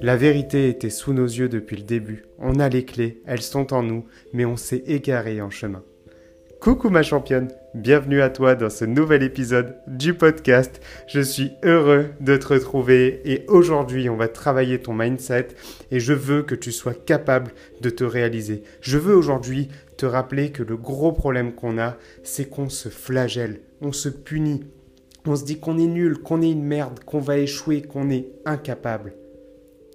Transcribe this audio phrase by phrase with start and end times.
[0.00, 2.24] La vérité était sous nos yeux depuis le début.
[2.38, 5.82] On a les clés, elles sont en nous, mais on s'est égaré en chemin.
[6.60, 10.80] Coucou ma championne, bienvenue à toi dans ce nouvel épisode du podcast.
[11.08, 15.48] Je suis heureux de te retrouver et aujourd'hui on va travailler ton mindset
[15.90, 17.50] et je veux que tu sois capable
[17.80, 18.62] de te réaliser.
[18.80, 23.60] Je veux aujourd'hui te rappeler que le gros problème qu'on a, c'est qu'on se flagelle,
[23.80, 24.64] on se punit,
[25.26, 28.32] on se dit qu'on est nul, qu'on est une merde, qu'on va échouer, qu'on est
[28.44, 29.14] incapable.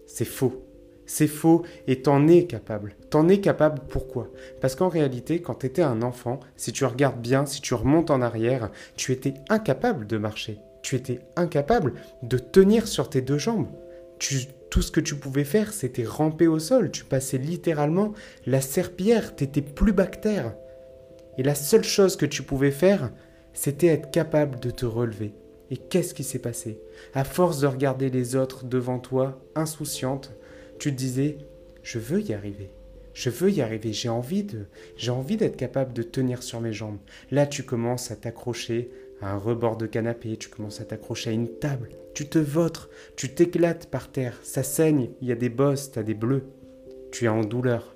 [0.05, 0.63] C'est faux.
[1.05, 2.95] C'est faux et t'en es capable.
[3.09, 4.30] T'en es capable pourquoi?
[4.59, 8.21] Parce qu'en réalité, quand t'étais un enfant, si tu regardes bien, si tu remontes en
[8.21, 10.59] arrière, tu étais incapable de marcher.
[10.82, 13.68] Tu étais incapable de tenir sur tes deux jambes.
[14.70, 16.91] tout ce que tu pouvais faire, c'était ramper au sol.
[16.91, 18.13] Tu passais littéralement
[18.46, 19.35] la serpillière.
[19.35, 20.55] T'étais plus bactère.
[21.38, 23.12] Et la seule chose que tu pouvais faire,
[23.58, 25.34] c'était être capable de te relever.
[25.72, 26.80] Et qu'est-ce qui s'est passé?
[27.16, 30.32] À force de regarder les autres devant toi, insouciante,
[30.77, 31.40] tu te disais
[31.82, 32.70] je veux y arriver.
[33.14, 36.72] Je veux y arriver, j'ai envie de j'ai envie d'être capable de tenir sur mes
[36.72, 36.99] jambes.
[37.32, 38.91] Là, tu commences à t'accrocher
[39.22, 42.92] à un rebord de canapé, tu commences à t'accrocher à une table, tu te vôtres,
[43.16, 46.44] tu t'éclates par terre, ça saigne, il y a des bosses, as des bleus.
[47.12, 47.96] Tu es en douleur.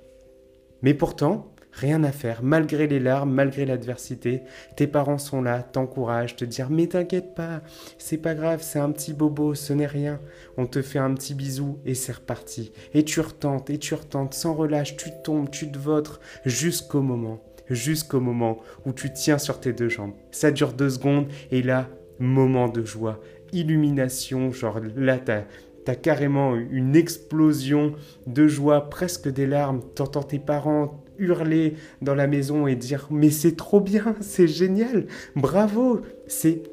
[0.81, 4.43] Mais pourtant, Rien à faire, malgré les larmes, malgré l'adversité.
[4.75, 7.61] Tes parents sont là, t'encouragent, te dire Mais t'inquiète pas,
[7.97, 10.19] c'est pas grave, c'est un petit bobo, ce n'est rien.
[10.57, 12.71] On te fait un petit bisou et c'est reparti.
[12.93, 17.41] Et tu retentes, et tu retentes, sans relâche, tu tombes, tu te vôtres, jusqu'au moment,
[17.67, 20.13] jusqu'au moment où tu tiens sur tes deux jambes.
[20.29, 23.19] Ça dure deux secondes et là, moment de joie,
[23.53, 25.45] illumination, genre là, t'as
[25.83, 27.93] T'as carrément une explosion
[28.27, 29.81] de joie, presque des larmes.
[29.95, 35.07] T'entends tes parents hurler dans la maison et dire Mais c'est trop bien, c'est génial,
[35.35, 36.63] bravo C'est.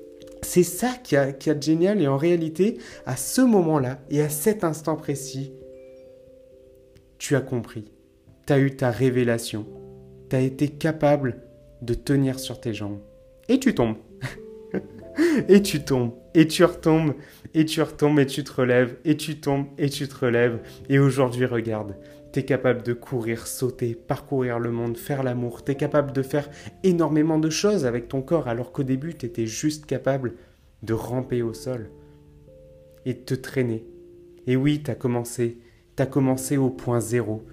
[0.41, 4.23] C'est ça qui a, qui a de génial et en réalité, à ce moment-là et
[4.23, 5.53] à cet instant précis,
[7.19, 7.91] tu as compris,
[8.47, 9.67] tu as eu ta révélation,
[10.31, 11.43] tu as été capable
[11.83, 13.01] de tenir sur tes jambes.
[13.49, 13.97] Et tu tombes.
[15.49, 17.15] et tu tombes, et tu retombes,
[17.55, 20.61] et tu retombes, et tu te relèves, et tu tombes, et tu te relèves.
[20.89, 21.97] Et aujourd'hui, regarde,
[22.33, 25.65] tu es capable de courir, sauter, parcourir le monde, faire l'amour.
[25.65, 26.49] Tu es capable de faire
[26.83, 30.35] énormément de choses avec ton corps, alors qu'au début, tu étais juste capable
[30.83, 31.91] de ramper au sol
[33.07, 33.87] et de te traîner.
[34.47, 35.59] Et oui, tu as commencé,
[35.97, 37.45] tu as commencé au point zéro.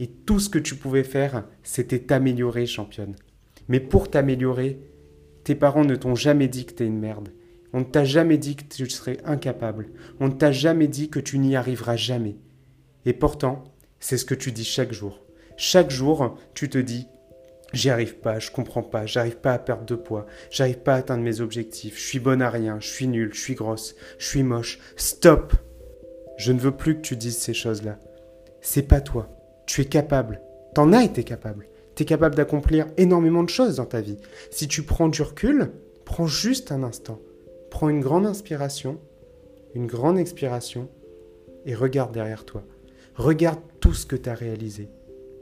[0.00, 3.16] Et tout ce que tu pouvais faire, c'était t'améliorer, championne.
[3.68, 4.78] Mais pour t'améliorer,
[5.44, 7.30] tes parents ne t'ont jamais dit que t'es une merde.
[7.72, 9.88] On ne t'a jamais dit que tu serais incapable.
[10.20, 12.36] On ne t'a jamais dit que tu n'y arriveras jamais.
[13.04, 13.64] Et pourtant,
[14.00, 15.24] c'est ce que tu dis chaque jour.
[15.56, 17.08] Chaque jour, tu te dis
[17.74, 20.98] J'y arrive pas, je comprends pas, j'arrive pas à perdre de poids, j'arrive pas à
[20.98, 24.26] atteindre mes objectifs, je suis bonne à rien, je suis nulle, je suis grosse, je
[24.26, 24.78] suis moche.
[24.96, 25.52] Stop
[26.38, 27.98] Je ne veux plus que tu dises ces choses-là.
[28.62, 29.28] C'est pas toi.
[29.66, 30.40] Tu es capable.
[30.74, 34.18] T'en as été capable tu es capable d'accomplir énormément de choses dans ta vie.
[34.52, 35.72] Si tu prends du recul,
[36.04, 37.18] prends juste un instant.
[37.72, 39.00] Prends une grande inspiration,
[39.74, 40.88] une grande expiration
[41.66, 42.62] et regarde derrière toi.
[43.16, 44.90] Regarde tout ce que tu as réalisé.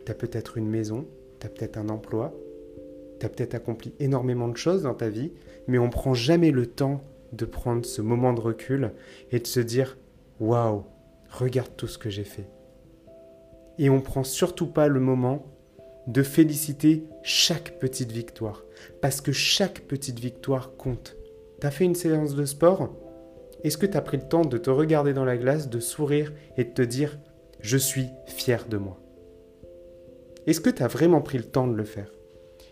[0.05, 1.05] Tu as peut-être une maison,
[1.41, 2.33] tu as peut-être un emploi,
[3.19, 5.33] tu as peut-être accompli énormément de choses dans ta vie,
[5.67, 7.03] mais on prend jamais le temps
[7.33, 8.93] de prendre ce moment de recul
[9.33, 9.99] et de se dire
[10.39, 10.85] waouh,
[11.29, 12.49] regarde tout ce que j'ai fait.
[13.81, 15.45] Et on prend surtout pas le moment
[16.07, 18.63] de féliciter chaque petite victoire.
[19.01, 21.17] Parce que chaque petite victoire compte.
[21.59, 22.95] T'as fait une séance de sport?
[23.65, 26.63] Est-ce que t'as pris le temps de te regarder dans la glace, de sourire et
[26.63, 27.19] de te dire
[27.61, 28.99] Je suis fier de moi.
[30.47, 32.11] Est-ce que t'as vraiment pris le temps de le faire?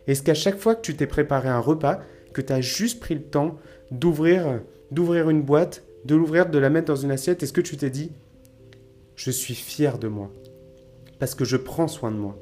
[0.06, 2.00] Est-ce qu'à chaque fois que tu t'es préparé un repas,
[2.32, 3.56] que t'as juste pris le temps
[3.90, 7.90] d'ouvrir, une boîte, de l'ouvrir, de la mettre dans une assiette, est-ce que tu t'es
[7.90, 8.12] dit
[9.16, 10.30] Je suis fier de moi?
[11.18, 12.36] Parce que je prends soin de moi.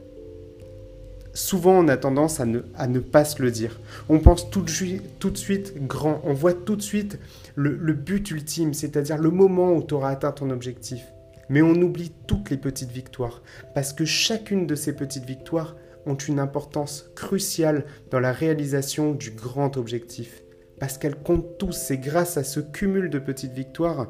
[1.34, 3.80] Souvent on a tendance à ne, pas se le dire.
[4.10, 7.18] On pense tout de, tout de suite grand, on voit tout de suite
[7.54, 11.02] le, le but ultime, c'est-à-dire le moment où tu auras atteint ton objectif.
[11.52, 13.42] Mais on oublie toutes les petites victoires,
[13.74, 15.76] parce que chacune de ces petites victoires
[16.06, 20.42] ont une importance cruciale dans la réalisation du grand objectif.
[20.80, 24.08] Parce qu'elles comptent tous, c'est grâce à ce cumul de petites victoires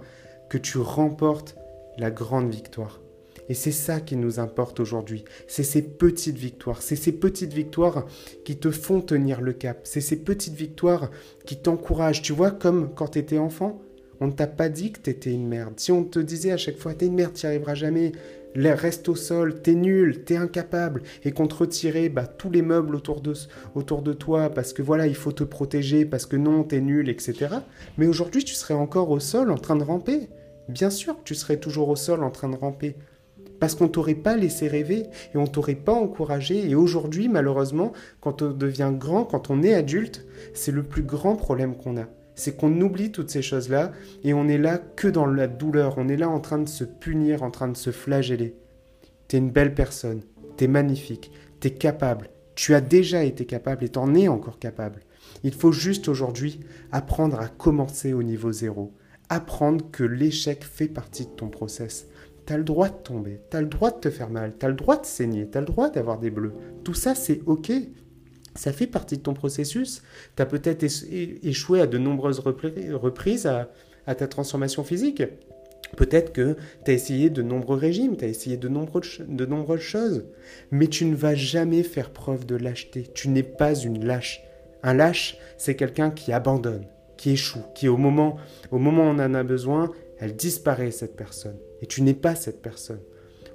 [0.51, 1.57] que tu remportes
[1.99, 3.01] la grande victoire.
[3.49, 5.25] Et c'est ça qui nous importe aujourd'hui.
[5.49, 6.81] C'est ces petites victoires.
[6.81, 8.07] C'est ces petites victoires
[8.45, 9.81] qui te font tenir le cap.
[9.83, 11.11] C'est ces petites victoires
[11.45, 12.23] qui t'encouragent.
[12.23, 13.83] Tu vois, comme quand tu étais enfant,
[14.23, 15.75] on ne t'a pas dit que tu étais une merde.
[15.79, 18.13] Si on te disait à chaque fois, t'es une merde, tu n'y arriveras jamais,
[18.55, 22.95] reste au sol, t'es nul, t'es incapable, et qu'on te retirait bah, tous les meubles
[22.95, 23.35] autour de,
[23.75, 27.09] autour de toi parce que voilà, il faut te protéger, parce que non, t'es nul,
[27.09, 27.57] etc.
[27.99, 30.29] Mais aujourd'hui, tu serais encore au sol en train de ramper.
[30.69, 32.95] Bien sûr que tu serais toujours au sol en train de ramper.
[33.59, 36.71] Parce qu'on t'aurait pas laissé rêver et on t'aurait pas encouragé.
[36.71, 41.35] Et aujourd'hui, malheureusement, quand on devient grand, quand on est adulte, c'est le plus grand
[41.35, 43.93] problème qu'on a c'est qu'on oublie toutes ces choses-là
[44.25, 46.85] et on est là que dans la douleur, on est là en train de se
[46.85, 48.57] punir, en train de se flageller.
[49.29, 50.23] T'es une belle personne,
[50.57, 51.31] t'es magnifique,
[51.61, 55.01] t'es capable, tu as déjà été capable et t'en es encore capable.
[55.45, 58.93] Il faut juste aujourd'hui apprendre à commencer au niveau zéro,
[59.29, 62.07] apprendre que l'échec fait partie de ton process.
[62.45, 65.01] T'as le droit de tomber, t'as le droit de te faire mal, t'as le droit
[65.01, 66.55] de saigner, t'as le droit d'avoir des bleus.
[66.85, 67.71] Tout ça, c'est ok.
[68.55, 70.03] Ça fait partie de ton processus.
[70.37, 70.85] Tu as peut-être
[71.43, 73.69] échoué à de nombreuses reprises à,
[74.15, 75.23] ta transformation physique.
[75.97, 80.25] Peut-être que tu as essayé de nombreux régimes, tu as essayé de, de nombreuses choses.
[80.71, 83.07] Mais tu ne vas jamais faire preuve de lâcheté.
[83.15, 84.43] Tu n'es pas une lâche.
[84.83, 88.37] Un lâche, c'est quelqu'un qui abandonne, qui échoue, qui au moment,
[88.71, 91.57] au moment où on en a besoin, elle disparaît cette personne.
[91.83, 93.01] Et tu n'es pas cette personne.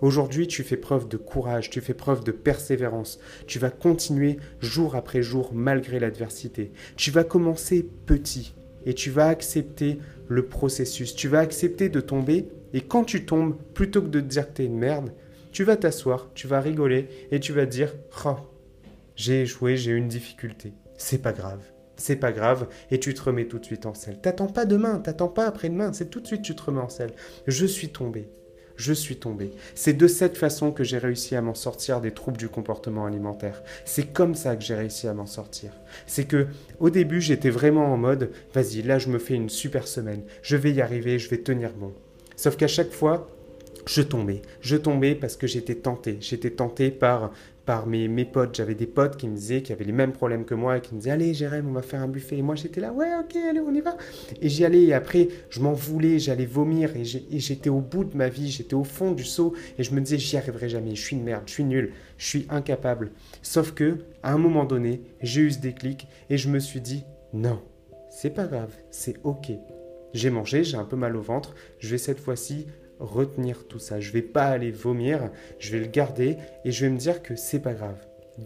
[0.02, 3.20] Aujourd'hui, tu fais preuve de courage, tu fais preuve de persévérance.
[3.48, 6.72] Tu vas continuer jour après jour malgré l'adversité.
[6.96, 8.54] Tu vas commencer petit
[8.86, 11.16] et tu vas accepter le processus.
[11.16, 14.58] Tu vas accepter de tomber et quand tu tombes, plutôt que de te dire que
[14.58, 15.12] tu es une merde,
[15.52, 17.94] tu vas t'asseoir, tu vas rigoler et tu vas dire
[18.26, 18.36] oh,
[19.16, 20.74] j'ai échoué, j'ai une difficulté.
[20.98, 21.64] C'est pas grave.
[22.00, 24.22] C'est pas grave, et tu te remets tout de suite en selle.
[24.22, 27.14] T'attends pas demain, t'attends pas après-demain, c'est tout de suite tu te remets en selle.
[27.48, 28.30] Je suis tombé,
[28.78, 29.52] je suis tombé.
[29.76, 33.62] C'est de cette façon que j'ai réussi à m'en sortir des troubles du comportement alimentaire.
[33.84, 35.72] C'est comme ça que j'ai réussi à m'en sortir.
[36.06, 36.48] C'est que
[36.80, 40.56] au début, j'étais vraiment en mode vas-y, là je me fais une super semaine, je
[40.56, 41.94] vais y arriver, je vais tenir bon.
[42.36, 43.30] Sauf qu'à chaque fois,
[43.88, 44.42] je tombais.
[44.62, 46.18] Je tombais parce que j'étais tenté.
[46.22, 47.32] J'étais tenté par
[47.68, 48.56] par mes, mes potes.
[48.56, 50.96] J'avais des potes qui me disaient, qui avaient les mêmes problèmes que moi, et qui
[50.96, 52.38] me disaient, allez Jérém, on va faire un buffet.
[52.38, 53.98] Et moi j'étais là, ouais, ok, allez, on y va.
[54.42, 58.16] Et j'y allais, et après, je m'en voulais, j'allais vomir, et j'étais au bout de
[58.16, 61.02] ma vie, j'étais au fond du seau, et je me disais, j'y arriverai jamais, je
[61.02, 63.12] suis une merde, je suis nul, je suis incapable.
[63.42, 67.04] Sauf que, à un moment donné, j'ai eu ce déclic, et je me suis dit,
[67.34, 67.62] non,
[68.10, 69.52] c'est pas grave, c'est ok.
[70.14, 72.68] J'ai mangé, j'ai un peu mal au ventre, je vais cette fois-ci
[73.00, 74.00] retenir tout ça.
[74.00, 75.30] Je vais pas aller vomir,
[75.60, 77.98] je vais le garder et je vais me dire que c'est pas grave.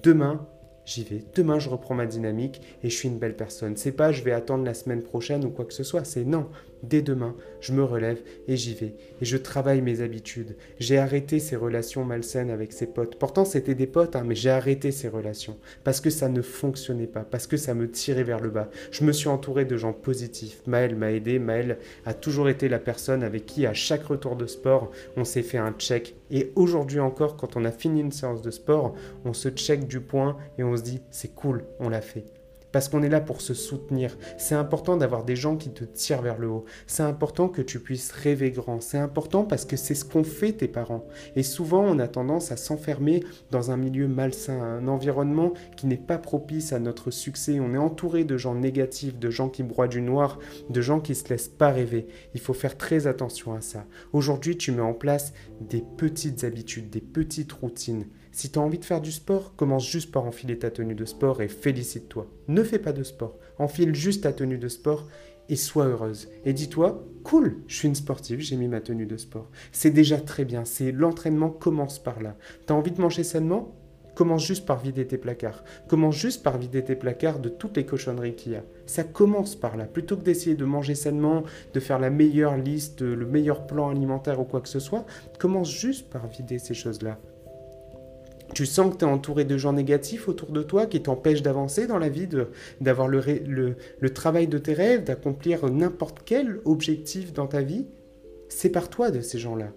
[0.04, 0.48] Demain,
[0.86, 1.24] j'y vais.
[1.36, 3.78] Demain, je reprends ma dynamique et je suis une belle personne.
[3.78, 6.04] C'est pas je vais attendre la semaine prochaine ou quoi que ce soit.
[6.04, 6.50] C'est non.
[6.84, 8.96] Dès demain, je me relève et j'y vais.
[9.22, 10.56] Et je travaille mes habitudes.
[10.80, 13.18] J'ai arrêté ces relations malsaines avec ses potes.
[13.18, 15.58] Pourtant, c'était des potes, hein, mais j'ai arrêté ces relations.
[15.84, 17.22] Parce que ça ne fonctionnait pas.
[17.22, 18.70] Parce que ça me tirait vers le bas.
[18.92, 20.62] Je me suis entouré de gens positifs.
[20.66, 21.40] Maël m'a aidé.
[21.40, 25.44] Maël a toujours été la personne avec qui, à chaque retour de sport, on s'est
[25.44, 26.16] fait un check.
[26.32, 28.96] Et aujourd'hui encore, quand on a fini une séance de sport,
[29.26, 32.41] on se check du point et on se dit c'est cool, on l'a fait
[32.72, 34.18] parce qu'on est là pour se soutenir.
[34.38, 36.66] C'est important d'avoir des gens qui te tirent vers le haut.
[36.88, 38.82] C'est important que tu puisses rêver grand.
[38.82, 41.06] C'est important parce que c'est ce qu'ont fait tes parents.
[41.36, 45.98] Et souvent, on a tendance à s'enfermer dans un milieu malsain, un environnement qui n'est
[45.98, 47.60] pas propice à notre succès.
[47.60, 50.40] On est entouré de gens négatifs, de gens qui broient du noir,
[50.70, 52.08] de gens qui se laissent pas rêver.
[52.34, 53.86] Il faut faire très attention à ça.
[54.14, 58.06] Aujourd'hui, tu mets en place des petites habitudes, des petites routines.
[58.34, 61.04] Si tu as envie de faire du sport, commence juste par enfiler ta tenue de
[61.04, 62.28] sport et félicite-toi.
[62.48, 65.08] Ne fais pas de sport, enfile juste ta tenue de sport
[65.50, 66.30] et sois heureuse.
[66.46, 69.50] Et dis-toi, cool, je suis une sportive, j'ai mis ma tenue de sport.
[69.74, 72.38] C'est déjà très bien, c'est l'entraînement commence par là.
[72.66, 73.76] Tu as envie de manger sainement?
[74.16, 75.64] Commence juste par vider tes placards.
[75.88, 78.64] Commence juste par vider tes placards de toutes les cochonneries qu'il y a.
[78.86, 79.86] Ça commence par là.
[79.86, 84.40] Plutôt que d'essayer de manger sainement, de faire la meilleure liste, le meilleur plan alimentaire
[84.40, 85.06] ou quoi que ce soit,
[85.40, 87.20] commence juste par vider ces choses-là.
[88.54, 91.88] Tu sens que tu es entouré de gens négatifs autour de toi qui t'empêchent d'avancer
[91.88, 92.28] dans la vie,
[92.82, 93.22] d'avoir le,
[94.00, 97.88] le, travail de tes rêves, d'accomplir n'importe quel objectif dans ta vie?
[98.50, 99.72] Sépare-toi de ces gens-là.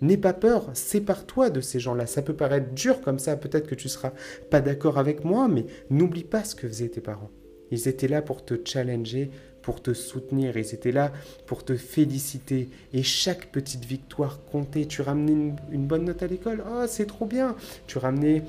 [0.00, 2.06] N'aie pas peur, sépare-toi de ces gens-là.
[2.06, 4.12] Ça peut paraître dur comme ça, peut-être que tu seras
[4.50, 7.30] pas d'accord avec moi, mais n'oublie pas ce que faisaient tes parents.
[7.70, 9.30] Ils étaient là pour te challenger,
[9.62, 11.12] pour te soutenir, ils étaient là
[11.46, 12.68] pour te féliciter.
[12.92, 14.86] Et chaque petite victoire comptait.
[14.86, 17.56] Tu ramenais une, bonne note à l'école, oh c'est trop bien.
[17.86, 18.42] Tu ramenais,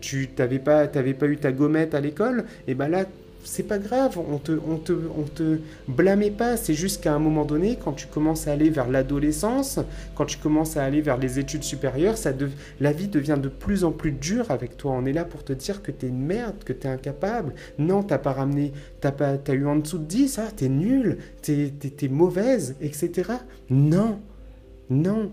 [0.00, 3.04] tu n'avais pas, pas eu ta gommette à l'école, et ben là
[3.44, 6.56] c'est pas grave, on te, on te, on te blâmait pas.
[6.56, 9.78] C'est juste qu'à un moment donné, quand tu commences à aller vers l'adolescence,
[10.14, 12.32] quand tu commences à aller vers les études supérieures, ça
[12.80, 14.92] la vie devient de plus en plus dure avec toi.
[14.92, 17.54] On est là pour te dire que tu es une merde, que tu es incapable.
[17.78, 21.18] Non, t'as pas ramené, t'as pas, as eu en dessous de 10, ah, t'es nul,
[21.42, 23.32] t'es es, mauvaise, etc.
[23.68, 24.20] Non,
[24.88, 25.32] non,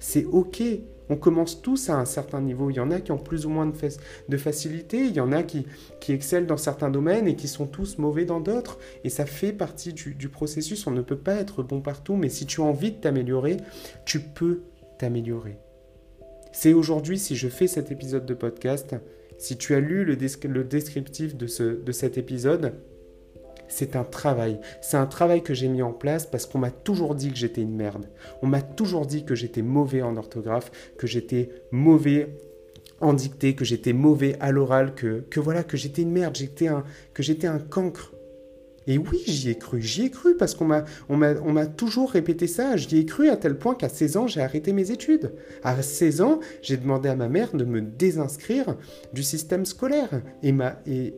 [0.00, 0.62] c'est ok.
[1.08, 2.70] On commence tous à un certain niveau.
[2.70, 5.42] Il y en a qui ont plus ou moins de, facilité, il y en a
[5.42, 5.66] qui,
[6.08, 8.78] excellent dans certains domaines et qui sont tous mauvais dans d'autres.
[9.04, 10.86] Et ça fait partie du, processus.
[10.86, 13.56] On ne peut pas être bon partout, mais si tu as envie de t'améliorer,
[14.04, 14.62] tu peux
[14.98, 15.58] t'améliorer.
[16.52, 18.94] C'est aujourd'hui, si je fais cet épisode de podcast,
[19.38, 20.16] si tu as lu le,
[20.48, 22.74] le descriptif de, ce, de cet épisode,
[23.72, 24.60] c'est un travail.
[24.82, 27.62] C'est un travail que j'ai mis en place parce qu'on m'a toujours dit que j'étais
[27.62, 28.06] une merde.
[28.42, 32.36] On m'a toujours dit que j'étais mauvais en orthographe, que j'étais mauvais
[33.00, 36.68] en dictée, que j'étais mauvais à l'oral, que, que voilà, que j'étais une merde, j'étais
[36.68, 38.12] un, que j'étais un cancre.
[38.86, 42.46] Et oui, j'y ai cru, j'y ai cru parce qu'on m'a, on m'a, toujours répété
[42.46, 42.76] ça.
[42.76, 45.32] J'y ai cru à tel point qu'à 16 ans, j'ai arrêté mes études.
[45.62, 48.76] À 16 ans, j'ai demandé à ma mère de me désinscrire
[49.14, 50.20] du système scolaire.
[50.42, 50.52] Et,
[50.86, 51.14] et,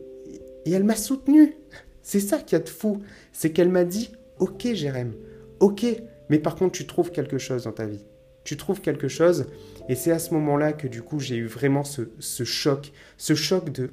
[0.65, 1.57] et elle m'a soutenu.
[2.05, 3.01] C'est ça qui a de fou.
[3.33, 5.15] C'est qu'elle m'a dit Ok, Jérém,
[5.59, 5.87] ok,
[6.29, 8.05] mais par contre, tu trouves quelque chose dans ta vie.
[8.43, 9.47] Tu trouves quelque chose.
[9.89, 12.03] Et c'est à ce moment-là que du coup, j'ai eu vraiment ce,
[12.43, 12.93] choc.
[13.17, 13.89] Ce choc de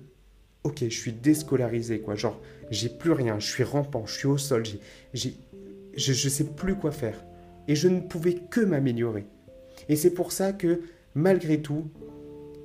[0.62, 2.14] Ok, je suis déscolarisé, quoi.
[2.14, 2.38] Genre,
[2.70, 4.62] j'ai plus rien, je suis rampant, je suis au sol,
[5.14, 5.34] j'ai,
[5.96, 7.24] je ne sais plus quoi faire.
[7.66, 9.24] Et je ne pouvais que m'améliorer.
[9.88, 10.82] Et c'est pour ça que,
[11.14, 11.90] malgré tout,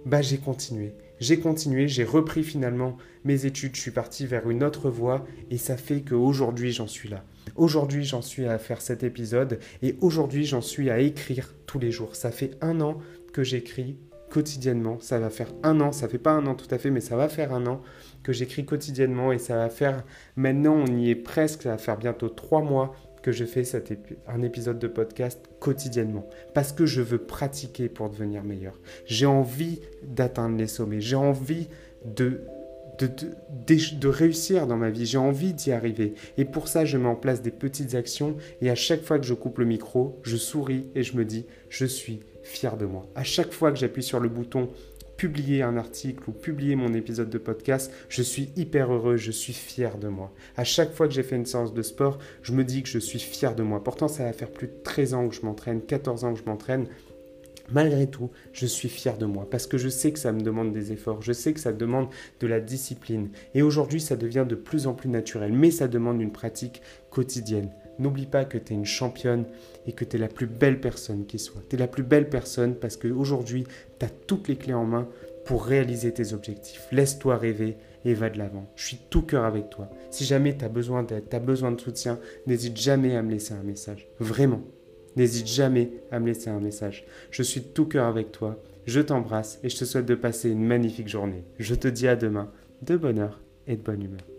[0.05, 0.93] bah, j'ai continué.
[1.19, 5.57] J'ai continué, j'ai repris finalement mes études, je suis parti vers une autre voie et
[5.57, 7.23] ça fait qu'aujourd'hui j'en suis là.
[7.55, 11.91] Aujourd'hui j'en suis à faire cet épisode et aujourd'hui j'en suis à écrire tous les
[11.91, 12.15] jours.
[12.15, 12.99] Ça fait un an
[13.33, 13.97] que j'écris
[14.29, 14.99] quotidiennement.
[14.99, 17.15] Ça va faire un an, ça fait pas un an tout à fait, mais ça
[17.15, 17.81] va faire un an
[18.21, 20.03] que j'écris quotidiennement et ça va faire,
[20.35, 22.93] maintenant on y est presque, ça va faire bientôt trois mois
[23.23, 23.91] que je fais cet
[24.27, 26.27] un épisode de podcast quotidiennement.
[26.53, 28.79] Parce que je veux pratiquer pour devenir meilleur.
[29.05, 31.01] J'ai envie d'atteindre les sommets.
[31.01, 31.67] J'ai envie
[32.05, 32.41] de
[32.99, 33.09] de,
[33.99, 35.05] de, réussir dans ma vie.
[35.05, 36.15] J'ai envie d'y arriver.
[36.37, 38.37] Et pour ça, je mets en place des petites actions.
[38.61, 41.45] Et à chaque fois que je coupe le micro, je souris et je me dis,
[41.69, 43.07] je suis fier de moi.
[43.15, 44.69] À chaque fois que j'appuie sur le bouton
[45.17, 49.53] publier un article ou publier mon épisode de podcast, je suis hyper heureux, je suis
[49.53, 50.31] fier de moi.
[50.55, 52.99] À chaque fois que j'ai fait une séance de sport, je me dis que je
[52.99, 53.83] suis fier de moi.
[53.83, 56.45] Pourtant, ça va faire plus de 13 ans que je m'entraîne, 14 ans que je
[56.45, 56.87] m'entraîne.
[57.69, 60.71] Malgré tout, je suis fier de moi parce que je sais que ça me demande
[60.71, 62.07] des efforts, je sais que ça demande
[62.39, 63.29] de la discipline.
[63.55, 67.71] Et aujourd'hui, ça devient de plus en plus naturel, mais ça demande une pratique quotidienne.
[67.99, 69.45] N'oublie pas que tu es une championne
[69.87, 71.61] et que tu es la plus belle personne qui soit.
[71.69, 73.65] Tu es la plus belle personne parce qu'aujourd'hui,
[73.99, 75.07] tu as toutes les clés en main
[75.45, 76.87] pour réaliser tes objectifs.
[76.91, 78.69] Laisse-toi rêver et va de l'avant.
[78.75, 79.89] Je suis tout cœur avec toi.
[80.11, 83.31] Si jamais tu as besoin d'aide, tu as besoin de soutien, n'hésite jamais à me
[83.31, 84.07] laisser un message.
[84.19, 84.61] Vraiment.
[85.15, 87.05] N'hésite jamais à me laisser un message.
[87.31, 88.61] Je suis tout cœur avec toi.
[88.85, 91.43] Je t'embrasse et je te souhaite de passer une magnifique journée.
[91.59, 92.51] Je te dis à demain
[92.83, 94.36] de bonheur et de bonne humeur.